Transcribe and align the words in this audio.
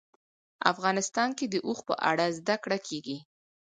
افغانستان 0.71 1.29
کې 1.37 1.45
د 1.49 1.55
اوښ 1.67 1.79
په 1.89 1.95
اړه 2.09 2.25
زده 2.37 2.55
کړه 2.63 2.77
کېږي. 2.87 3.17